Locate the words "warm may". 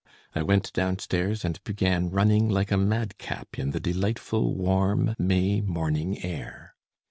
4.55-5.61